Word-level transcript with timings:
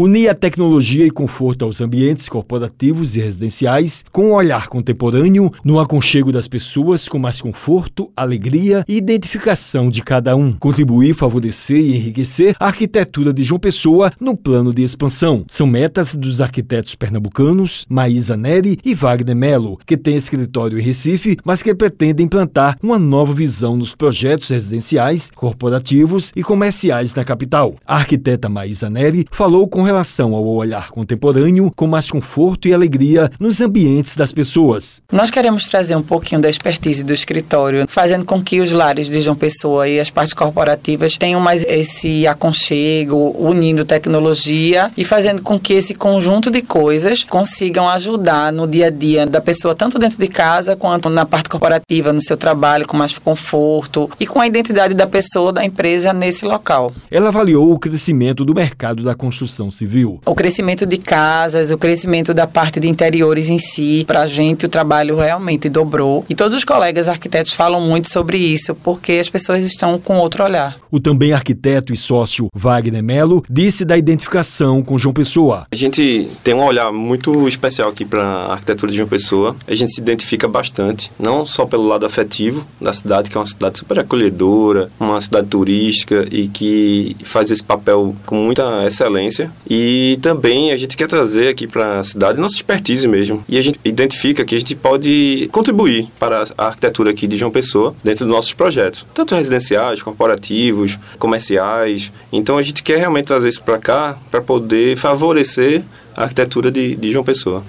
Unir 0.00 0.28
a 0.28 0.34
tecnologia 0.34 1.04
e 1.04 1.10
conforto 1.10 1.64
aos 1.64 1.80
ambientes 1.80 2.28
corporativos 2.28 3.16
e 3.16 3.20
residenciais 3.20 4.04
com 4.12 4.26
um 4.26 4.32
olhar 4.34 4.68
contemporâneo 4.68 5.50
no 5.64 5.80
aconchego 5.80 6.30
das 6.30 6.46
pessoas 6.46 7.08
com 7.08 7.18
mais 7.18 7.40
conforto, 7.40 8.08
alegria 8.16 8.84
e 8.86 8.96
identificação 8.96 9.90
de 9.90 10.00
cada 10.00 10.36
um. 10.36 10.52
Contribuir, 10.52 11.14
favorecer 11.14 11.80
e 11.80 11.96
enriquecer 11.96 12.54
a 12.60 12.66
arquitetura 12.66 13.34
de 13.34 13.42
João 13.42 13.58
Pessoa 13.58 14.12
no 14.20 14.36
plano 14.36 14.72
de 14.72 14.84
expansão. 14.84 15.44
São 15.48 15.66
metas 15.66 16.14
dos 16.14 16.40
arquitetos 16.40 16.94
pernambucanos 16.94 17.84
Maísa 17.88 18.36
Neri 18.36 18.78
e 18.84 18.94
Wagner 18.94 19.34
Melo, 19.34 19.80
que 19.84 19.96
têm 19.96 20.14
escritório 20.14 20.78
em 20.78 20.82
Recife, 20.82 21.36
mas 21.44 21.60
que 21.60 21.74
pretendem 21.74 22.26
implantar 22.26 22.78
uma 22.80 23.00
nova 23.00 23.32
visão 23.32 23.76
nos 23.76 23.96
projetos 23.96 24.48
residenciais, 24.48 25.32
corporativos 25.34 26.32
e 26.36 26.44
comerciais 26.44 27.16
na 27.16 27.24
capital. 27.24 27.74
A 27.84 27.96
arquiteta 27.96 28.48
Maísa 28.48 28.88
Neri 28.88 29.26
falou 29.32 29.66
com 29.66 29.87
relação 29.88 30.34
ao 30.34 30.46
olhar 30.46 30.90
contemporâneo 30.90 31.72
com 31.74 31.86
mais 31.86 32.10
conforto 32.10 32.68
e 32.68 32.74
alegria 32.74 33.30
nos 33.40 33.60
ambientes 33.60 34.14
das 34.14 34.32
pessoas. 34.32 35.02
Nós 35.10 35.30
queremos 35.30 35.66
trazer 35.66 35.96
um 35.96 36.02
pouquinho 36.02 36.42
da 36.42 36.50
expertise 36.50 37.02
do 37.02 37.12
escritório, 37.12 37.86
fazendo 37.88 38.24
com 38.26 38.42
que 38.42 38.60
os 38.60 38.72
lares 38.72 39.08
de 39.08 39.20
João 39.22 39.34
Pessoa 39.34 39.88
e 39.88 39.98
as 39.98 40.10
partes 40.10 40.34
corporativas 40.34 41.16
tenham 41.16 41.40
mais 41.40 41.64
esse 41.64 42.26
aconchego, 42.26 43.34
unindo 43.38 43.84
tecnologia 43.84 44.90
e 44.96 45.04
fazendo 45.04 45.40
com 45.40 45.58
que 45.58 45.72
esse 45.72 45.94
conjunto 45.94 46.50
de 46.50 46.60
coisas 46.60 47.24
consigam 47.24 47.88
ajudar 47.88 48.52
no 48.52 48.66
dia 48.66 48.88
a 48.88 48.90
dia 48.90 49.26
da 49.26 49.40
pessoa, 49.40 49.74
tanto 49.74 49.98
dentro 49.98 50.18
de 50.18 50.28
casa 50.28 50.76
quanto 50.76 51.08
na 51.08 51.24
parte 51.24 51.48
corporativa, 51.48 52.12
no 52.12 52.20
seu 52.20 52.36
trabalho, 52.36 52.86
com 52.86 52.96
mais 52.96 53.18
conforto 53.18 54.10
e 54.20 54.26
com 54.26 54.38
a 54.38 54.46
identidade 54.46 54.92
da 54.92 55.06
pessoa, 55.06 55.52
da 55.52 55.64
empresa 55.64 56.12
nesse 56.12 56.44
local. 56.44 56.92
Ela 57.10 57.28
avaliou 57.28 57.72
o 57.72 57.78
crescimento 57.78 58.44
do 58.44 58.54
mercado 58.54 59.02
da 59.02 59.14
construção 59.14 59.70
civil. 59.78 60.20
O 60.26 60.34
crescimento 60.34 60.84
de 60.84 60.96
casas, 60.96 61.70
o 61.70 61.78
crescimento 61.78 62.34
da 62.34 62.46
parte 62.46 62.80
de 62.80 62.88
interiores 62.88 63.48
em 63.48 63.58
si, 63.58 64.04
para 64.06 64.22
a 64.22 64.26
gente 64.26 64.66
o 64.66 64.68
trabalho 64.68 65.16
realmente 65.16 65.68
dobrou. 65.68 66.24
E 66.28 66.34
todos 66.34 66.54
os 66.54 66.64
colegas 66.64 67.08
arquitetos 67.08 67.52
falam 67.52 67.80
muito 67.80 68.08
sobre 68.08 68.38
isso, 68.38 68.74
porque 68.74 69.12
as 69.12 69.30
pessoas 69.30 69.64
estão 69.64 69.98
com 69.98 70.18
outro 70.18 70.44
olhar. 70.44 70.76
O 70.90 71.00
também 71.00 71.32
arquiteto 71.32 71.92
e 71.92 71.96
sócio 71.96 72.48
Wagner 72.54 73.02
Melo 73.02 73.42
disse 73.48 73.84
da 73.84 73.96
identificação 73.96 74.82
com 74.82 74.98
João 74.98 75.14
Pessoa. 75.14 75.64
A 75.70 75.76
gente 75.76 76.28
tem 76.42 76.54
um 76.54 76.64
olhar 76.64 76.92
muito 76.92 77.46
especial 77.46 77.90
aqui 77.90 78.04
para 78.04 78.22
a 78.22 78.52
arquitetura 78.52 78.90
de 78.90 78.96
João 78.98 79.08
Pessoa. 79.08 79.56
A 79.66 79.74
gente 79.74 79.92
se 79.92 80.00
identifica 80.00 80.48
bastante, 80.48 81.10
não 81.18 81.46
só 81.46 81.64
pelo 81.66 81.86
lado 81.86 82.04
afetivo 82.04 82.66
da 82.80 82.92
cidade, 82.92 83.30
que 83.30 83.36
é 83.36 83.40
uma 83.40 83.46
cidade 83.46 83.78
super 83.78 83.98
acolhedora, 83.98 84.90
uma 84.98 85.20
cidade 85.20 85.48
turística 85.48 86.26
e 86.30 86.48
que 86.48 87.16
faz 87.22 87.50
esse 87.50 87.62
papel 87.62 88.14
com 88.26 88.36
muita 88.36 88.86
excelência, 88.86 89.50
e 89.68 90.18
também 90.22 90.72
a 90.72 90.76
gente 90.76 90.96
quer 90.96 91.06
trazer 91.06 91.48
aqui 91.48 91.66
para 91.66 92.00
a 92.00 92.04
cidade 92.04 92.40
nossa 92.40 92.54
expertise 92.54 93.06
mesmo. 93.06 93.44
E 93.48 93.58
a 93.58 93.62
gente 93.62 93.78
identifica 93.84 94.44
que 94.44 94.54
a 94.54 94.58
gente 94.58 94.74
pode 94.74 95.48
contribuir 95.52 96.08
para 96.18 96.44
a 96.56 96.66
arquitetura 96.66 97.10
aqui 97.10 97.26
de 97.26 97.36
João 97.36 97.50
Pessoa 97.50 97.94
dentro 98.02 98.24
dos 98.24 98.34
nossos 98.34 98.52
projetos, 98.54 99.06
tanto 99.12 99.34
residenciais, 99.34 100.00
corporativos, 100.00 100.98
comerciais. 101.18 102.10
Então 102.32 102.56
a 102.56 102.62
gente 102.62 102.82
quer 102.82 102.98
realmente 102.98 103.26
trazer 103.26 103.48
isso 103.48 103.62
para 103.62 103.78
cá 103.78 104.18
para 104.30 104.40
poder 104.40 104.96
favorecer 104.96 105.82
a 106.16 106.22
arquitetura 106.24 106.70
de, 106.70 106.96
de 106.96 107.12
João 107.12 107.24
Pessoa. 107.24 107.62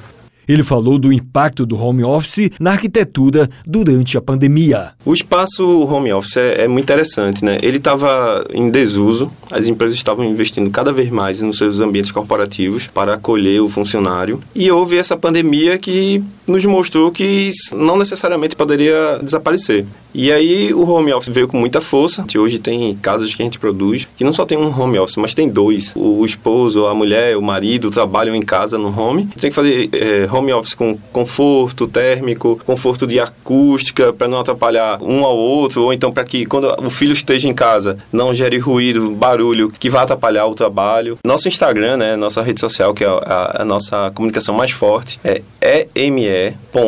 Ele 0.50 0.64
falou 0.64 0.98
do 0.98 1.14
impacto 1.14 1.64
do 1.64 1.80
home 1.80 2.04
office 2.04 2.50
na 2.60 2.72
arquitetura 2.72 3.48
durante 3.68 4.18
a 4.18 4.22
pandemia. 4.22 4.94
O 5.06 5.14
espaço 5.14 5.64
home 5.84 6.12
office 6.12 6.38
é, 6.38 6.64
é 6.64 6.68
muito 6.68 6.86
interessante, 6.86 7.46
né? 7.46 7.60
Ele 7.62 7.78
estava 7.78 8.44
em 8.52 8.72
desuso, 8.72 9.32
as 9.52 9.68
empresas 9.68 9.96
estavam 9.96 10.26
investindo 10.26 10.68
cada 10.72 10.92
vez 10.92 11.12
mais 11.12 11.40
nos 11.44 11.60
seus 11.60 11.80
ambientes 11.80 12.12
corporativos 12.12 12.88
para 12.88 13.14
acolher 13.14 13.62
o 13.62 13.70
funcionário. 13.70 14.42
E 14.56 14.72
houve 14.72 14.98
essa 14.98 15.16
pandemia 15.16 15.78
que 15.78 16.24
nos 16.48 16.66
mostrou 16.66 17.12
que 17.12 17.50
não 17.72 17.96
necessariamente 17.96 18.56
poderia 18.56 19.20
desaparecer. 19.22 19.86
E 20.14 20.32
aí 20.32 20.74
o 20.74 20.90
home 20.90 21.14
office 21.14 21.34
veio 21.34 21.48
com 21.48 21.58
muita 21.58 21.82
força. 21.82 22.26
Hoje 22.38 22.60
tem 22.60 22.96
casas 22.96 23.34
que 23.34 23.42
a 23.42 23.46
gente 23.46 23.60
produz 23.60 24.08
que 24.18 24.24
não 24.24 24.34
só 24.34 24.46
tem 24.46 24.58
um 24.58 24.68
home 24.68 24.98
office, 24.98 25.18
mas 25.18 25.34
tem 25.34 25.48
dois. 25.50 25.94
O 25.96 26.26
esposo, 26.26 26.88
a 26.88 26.94
mulher, 26.94 27.38
o 27.38 27.42
marido 27.42 27.92
trabalham 27.92 28.36
em 28.36 28.42
casa 28.42 28.78
no 28.78 28.88
home. 28.98 29.28
Tem 29.40 29.50
que 29.50 29.56
fazer 29.56 29.90
é, 29.94 30.28
home 30.32 30.52
office 30.52 30.74
com 30.74 30.98
conforto 31.12 31.88
térmico, 31.88 32.60
conforto 32.66 33.06
de 33.06 33.20
acústica 33.20 34.12
para 34.12 34.28
não 34.28 34.40
atrapalhar 34.40 35.02
um 35.02 35.24
ao 35.26 35.38
outro, 35.38 35.84
ou 35.84 35.94
então 35.94 36.12
para 36.12 36.24
que 36.24 36.46
quando 36.46 36.74
o 36.80 36.90
filho 36.90 37.14
esteja 37.14 37.48
em 37.48 37.54
casa 37.54 37.98
não 38.12 38.34
gere 38.34 38.58
ruído, 38.58 39.12
barulho 39.12 39.72
que 39.72 39.90
vá 39.90 40.02
atrapalhar 40.02 40.48
o 40.48 40.56
trabalho. 40.56 41.18
Nosso 41.24 41.48
Instagram, 41.48 41.98
né, 41.98 42.16
nossa 42.16 42.42
rede 42.42 42.60
social 42.60 42.94
que 42.94 43.04
é 43.04 43.08
a, 43.08 43.62
a 43.62 43.66
nossa 43.66 44.12
comunicação 44.12 44.56
mais 44.56 44.72
forte 44.72 45.20
é 45.24 45.88
eme.arc.com.br. 45.96 46.80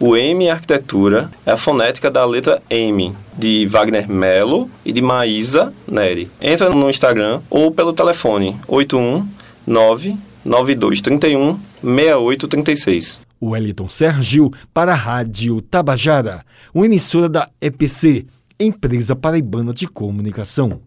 O 0.00 0.16
M 0.16 0.44
em 0.44 0.48
arquitetura 0.48 1.28
é 1.44 1.50
a 1.50 1.56
fonética 1.56 2.08
da 2.08 2.24
letra 2.24 2.62
M, 2.70 3.12
de 3.36 3.66
Wagner 3.66 4.08
Melo 4.08 4.70
e 4.84 4.92
de 4.92 5.02
Maísa 5.02 5.74
Neri. 5.88 6.30
Entra 6.40 6.70
no 6.70 6.88
Instagram 6.88 7.40
ou 7.50 7.72
pelo 7.72 7.92
telefone 7.92 8.56
819 8.68 10.16
9231 10.44 11.58
6836. 11.82 13.20
Wellington 13.42 13.88
Sérgio 13.88 14.52
para 14.72 14.92
a 14.92 14.96
Rádio 14.96 15.60
Tabajara, 15.62 16.44
uma 16.72 16.86
emissora 16.86 17.28
da 17.28 17.50
EPC, 17.60 18.24
Empresa 18.58 19.16
Paraibana 19.16 19.74
de 19.74 19.88
Comunicação. 19.88 20.80